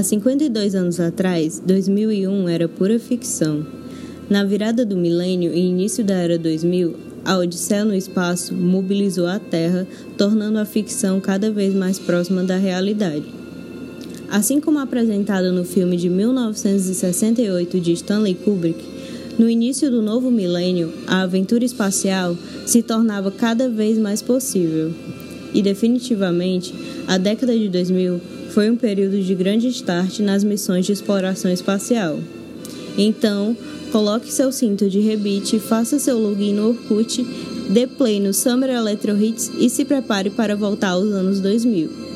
[0.00, 3.66] Há 52 anos atrás, 2001 era pura ficção.
[4.30, 9.38] Na virada do milênio e início da era 2000, a Odisseia no espaço mobilizou a
[9.38, 13.26] Terra, tornando a ficção cada vez mais próxima da realidade.
[14.30, 18.82] Assim como apresentado no filme de 1968 de Stanley Kubrick,
[19.38, 24.94] no início do novo milênio, a aventura espacial se tornava cada vez mais possível.
[25.52, 26.74] E definitivamente,
[27.06, 32.18] a década de 2000 foi um período de grande start nas missões de exploração espacial.
[32.98, 33.56] Então,
[33.92, 37.24] coloque seu cinto de rebite, faça seu login no Orkut,
[37.70, 42.10] dê play no Summer Electro Hits e se prepare para voltar aos anos 2000.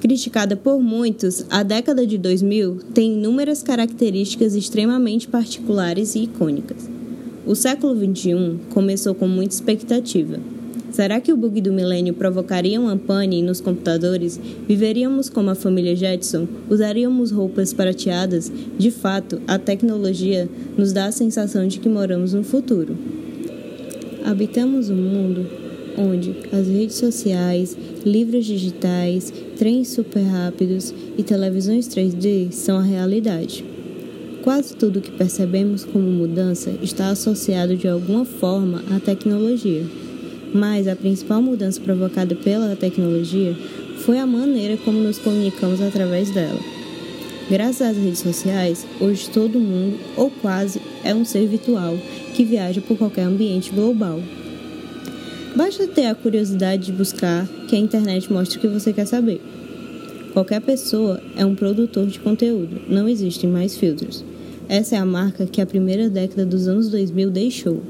[0.00, 6.88] Criticada por muitos, a década de 2000 tem inúmeras características extremamente particulares e icônicas.
[7.44, 10.38] O século XXI começou com muita expectativa.
[10.98, 14.36] Será que o bug do milênio provocaria uma pane nos computadores?
[14.66, 16.48] Viveríamos como a família Jetson?
[16.68, 18.50] Usaríamos roupas prateadas?
[18.76, 22.98] De fato, a tecnologia nos dá a sensação de que moramos no futuro.
[24.24, 25.46] Habitamos um mundo
[25.96, 33.64] onde as redes sociais, livros digitais, trens super rápidos e televisões 3D são a realidade.
[34.42, 39.84] Quase tudo que percebemos como mudança está associado de alguma forma à tecnologia.
[40.52, 43.54] Mas a principal mudança provocada pela tecnologia
[43.98, 46.60] foi a maneira como nos comunicamos através dela.
[47.50, 51.96] Graças às redes sociais, hoje todo mundo, ou quase, é um ser virtual
[52.34, 54.20] que viaja por qualquer ambiente global.
[55.56, 59.40] Basta ter a curiosidade de buscar que a internet mostre o que você quer saber.
[60.32, 64.24] Qualquer pessoa é um produtor de conteúdo, não existem mais filtros.
[64.68, 67.82] Essa é a marca que a primeira década dos anos 2000 deixou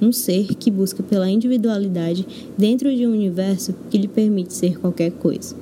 [0.00, 2.26] um ser que busca pela individualidade
[2.56, 5.54] dentro de um universo que lhe permite ser qualquer coisa.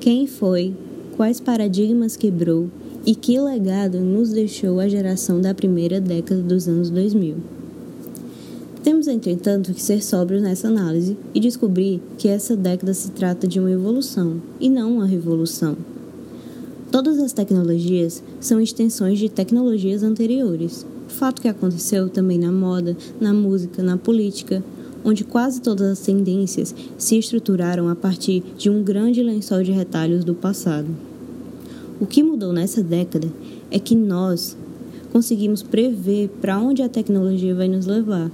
[0.00, 0.74] Quem foi,
[1.16, 2.68] quais paradigmas quebrou
[3.04, 7.36] e que legado nos deixou a geração da primeira década dos anos 2000?
[8.82, 13.58] Temos, entretanto, que ser sóbrios nessa análise e descobrir que essa década se trata de
[13.58, 15.76] uma evolução e não uma revolução.
[16.90, 23.32] Todas as tecnologias são extensões de tecnologias anteriores, fato que aconteceu também na moda, na
[23.32, 24.62] música, na política,
[25.04, 30.24] onde quase todas as tendências se estruturaram a partir de um grande lençol de retalhos
[30.24, 30.88] do passado.
[32.00, 33.28] O que mudou nessa década
[33.70, 34.56] é que nós
[35.12, 38.30] conseguimos prever para onde a tecnologia vai nos levar.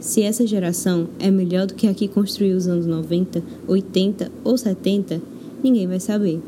[0.00, 4.56] Se essa geração é melhor do que a que construiu os anos 90, 80 ou
[4.56, 5.20] 70,
[5.62, 6.40] ninguém vai saber.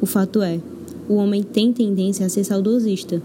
[0.00, 0.60] O fato é,
[1.08, 3.22] o homem tem tendência a ser saudosista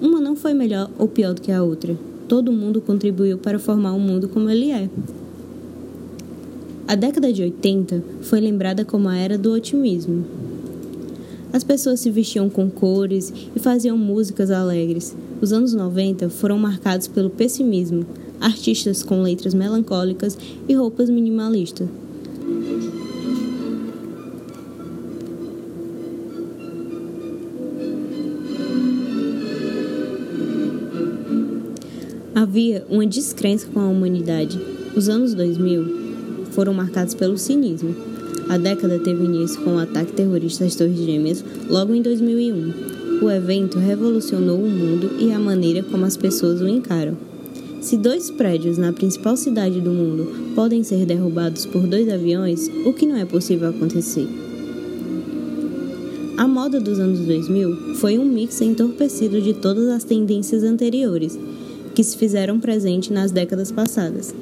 [0.00, 1.96] uma não foi melhor ou pior do que a outra.
[2.28, 4.88] Todo mundo contribuiu para formar o mundo como ele é.
[6.86, 10.24] A década de 80 foi lembrada como a era do otimismo.
[11.52, 15.16] As pessoas se vestiam com cores e faziam músicas alegres.
[15.40, 18.06] Os anos 90 foram marcados pelo pessimismo,
[18.40, 20.38] artistas com letras melancólicas
[20.68, 21.88] e roupas minimalistas.
[32.38, 34.60] Havia uma descrença com a humanidade.
[34.94, 37.92] Os anos 2000 foram marcados pelo cinismo.
[38.48, 43.24] A década teve início com o ataque terrorista às Torres Gêmeas logo em 2001.
[43.24, 47.16] O evento revolucionou o mundo e a maneira como as pessoas o encaram.
[47.80, 52.92] Se dois prédios na principal cidade do mundo podem ser derrubados por dois aviões, o
[52.92, 54.28] que não é possível acontecer?
[56.36, 61.36] A moda dos anos 2000 foi um mix entorpecido de todas as tendências anteriores
[61.98, 64.32] que se fizeram presente nas décadas passadas.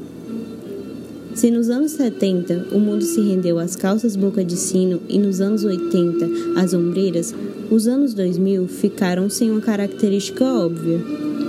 [1.35, 5.41] Se nos anos 70 o mundo se rendeu às calças boca de sino e nos
[5.41, 7.35] anos 80 às ombreiras,
[7.71, 11.01] os anos 2000 ficaram sem uma característica óbvia.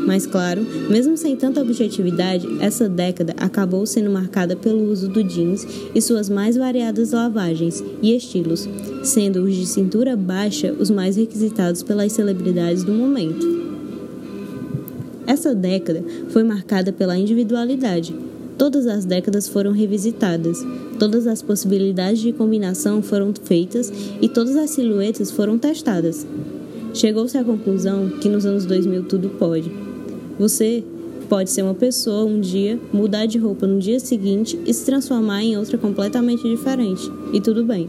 [0.05, 5.67] Mas claro, mesmo sem tanta objetividade, essa década acabou sendo marcada pelo uso do jeans
[5.93, 8.65] e suas mais variadas lavagens e estilos,
[9.03, 13.76] sendo os de cintura baixa os mais requisitados pelas celebridades do momento.
[15.27, 18.15] Essa década foi marcada pela individualidade.
[18.57, 20.65] Todas as décadas foram revisitadas,
[20.97, 23.91] todas as possibilidades de combinação foram feitas
[24.21, 26.25] e todas as silhuetas foram testadas.
[26.93, 29.71] Chegou-se à conclusão que nos anos 2000 tudo pode.
[30.39, 30.83] Você
[31.29, 35.43] pode ser uma pessoa um dia, mudar de roupa no dia seguinte e se transformar
[35.43, 37.03] em outra completamente diferente.
[37.33, 37.87] E tudo bem.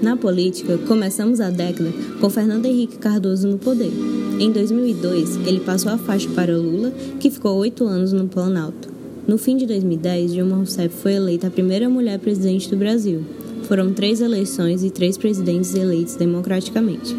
[0.00, 4.17] Na política, começamos a década com Fernando Henrique Cardoso no poder.
[4.40, 8.88] Em 2002, ele passou a faixa para Lula, que ficou oito anos no Planalto.
[9.26, 13.24] No fim de 2010, Dilma Rousseff foi eleita a primeira mulher presidente do Brasil.
[13.64, 17.16] Foram três eleições e três presidentes eleitos democraticamente.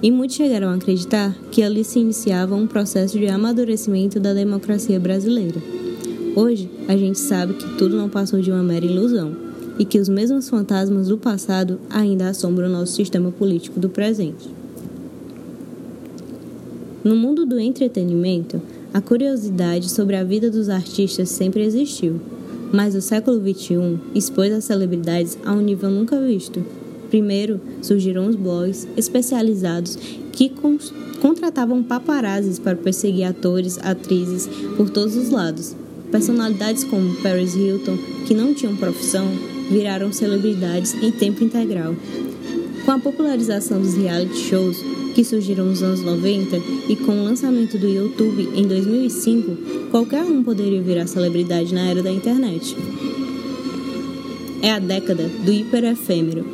[0.00, 5.00] E muitos chegaram a acreditar que ali se iniciava um processo de amadurecimento da democracia
[5.00, 5.60] brasileira.
[6.36, 9.36] Hoje, a gente sabe que tudo não passou de uma mera ilusão
[9.80, 14.61] e que os mesmos fantasmas do passado ainda assombram o nosso sistema político do presente.
[17.04, 18.62] No mundo do entretenimento,
[18.94, 22.20] a curiosidade sobre a vida dos artistas sempre existiu,
[22.72, 26.64] mas o século XXI expôs as celebridades a um nível nunca visto.
[27.10, 29.98] Primeiro, surgiram os blogs especializados
[30.30, 30.52] que
[31.20, 35.74] contratavam paparazzis para perseguir atores, atrizes por todos os lados.
[36.12, 39.26] Personalidades como Paris Hilton, que não tinham profissão,
[39.68, 41.96] viraram celebridades em tempo integral.
[42.84, 44.76] Com a popularização dos reality shows,
[45.14, 46.56] que surgiram nos anos 90
[46.88, 52.02] e com o lançamento do YouTube em 2005, qualquer um poderia virar celebridade na era
[52.02, 52.76] da internet.
[54.62, 56.46] É a década do hiperefêmero.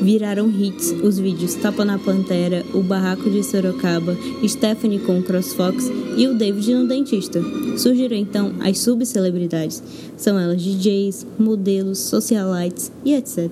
[0.00, 4.16] Viraram hits os vídeos Tapa na Pantera, O Barraco de Sorocaba,
[4.48, 7.42] Stephanie com CrossFox e o David no Dentista.
[7.76, 9.82] Surgiram então as subcelebridades.
[10.16, 13.50] São elas DJs, modelos, socialites e etc.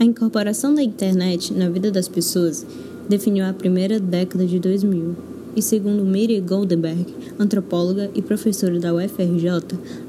[0.00, 2.66] A incorporação da internet na vida das pessoas
[3.08, 5.14] definiu a primeira década de 2000.
[5.56, 7.06] E segundo Miri Goldenberg,
[7.38, 9.48] antropóloga e professora da UFRJ,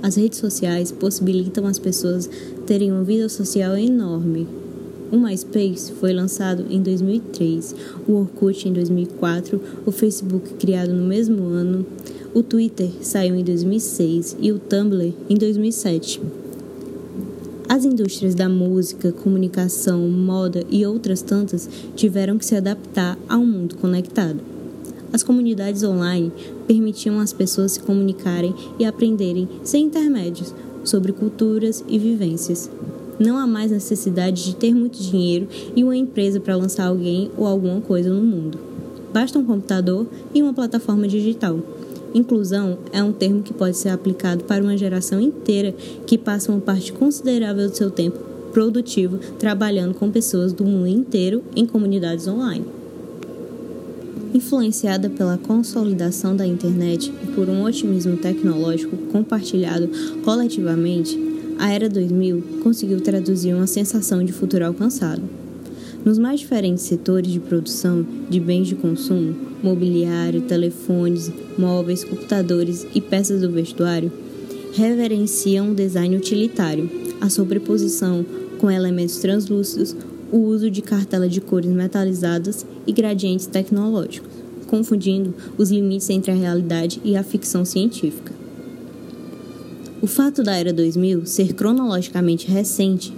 [0.04, 2.30] as redes sociais possibilitam as pessoas
[2.66, 4.46] terem uma vida social enorme.
[5.10, 7.74] O MySpace foi lançado em 2003,
[8.06, 11.86] o Orkut em 2004, o Facebook criado no mesmo ano,
[12.34, 16.22] o Twitter saiu em 2006 e o Tumblr em 2007.
[17.70, 23.46] As indústrias da música, comunicação, moda e outras tantas tiveram que se adaptar a um
[23.46, 24.40] mundo conectado.
[25.12, 26.32] As comunidades online
[26.66, 32.72] permitiam às pessoas se comunicarem e aprenderem sem intermédios sobre culturas e vivências.
[33.20, 37.46] Não há mais necessidade de ter muito dinheiro e uma empresa para lançar alguém ou
[37.46, 38.58] alguma coisa no mundo.
[39.14, 41.60] Basta um computador e uma plataforma digital.
[42.14, 45.74] Inclusão é um termo que pode ser aplicado para uma geração inteira
[46.06, 48.18] que passa uma parte considerável do seu tempo
[48.52, 52.66] produtivo trabalhando com pessoas do mundo inteiro em comunidades online.
[54.34, 59.90] Influenciada pela consolidação da internet e por um otimismo tecnológico compartilhado
[60.24, 61.18] coletivamente,
[61.60, 65.24] a Era 2000 conseguiu traduzir uma sensação de futuro alcançado.
[66.08, 73.02] Nos mais diferentes setores de produção de bens de consumo, mobiliário, telefones, móveis, computadores e
[73.02, 74.10] peças do vestuário,
[74.74, 76.90] reverenciam o design utilitário,
[77.20, 78.26] a sobreposição
[78.58, 79.98] com elementos translúcidos,
[80.32, 84.32] o uso de cartela de cores metalizadas e gradientes tecnológicos,
[84.66, 88.32] confundindo os limites entre a realidade e a ficção científica.
[90.02, 93.14] O fato da era 2000 ser cronologicamente recente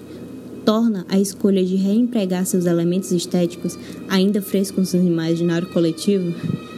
[0.70, 3.76] torna a escolha de reempregar seus elementos estéticos,
[4.08, 6.32] ainda frescos no imaginário coletivo,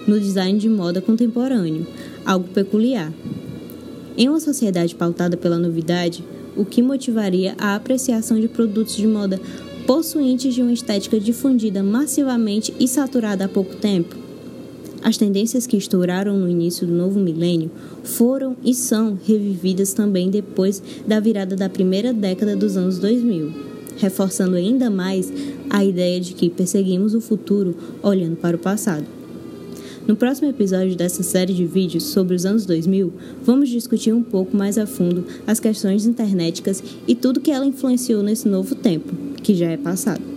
[0.08, 1.86] no design de moda contemporâneo,
[2.26, 3.12] algo peculiar.
[4.18, 6.24] Em uma sociedade pautada pela novidade,
[6.56, 9.38] o que motivaria a apreciação de produtos de moda
[9.86, 14.16] possuintes de uma estética difundida massivamente e saturada há pouco tempo?
[15.04, 17.70] As tendências que estouraram no início do novo milênio
[18.06, 23.71] foram e são revividas também depois da virada da primeira década dos anos 2000
[24.02, 25.32] reforçando ainda mais
[25.70, 29.06] a ideia de que perseguimos o futuro olhando para o passado.
[30.08, 34.58] No próximo episódio dessa série de vídeos sobre os anos 2000, vamos discutir um pouco
[34.58, 39.54] mais a fundo as questões internéticas e tudo que ela influenciou nesse novo tempo, que
[39.54, 40.31] já é passado.